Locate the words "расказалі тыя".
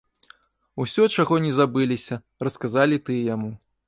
2.47-3.21